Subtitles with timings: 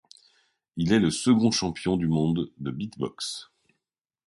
[0.77, 3.51] Il est le second champion du monde de beatbox.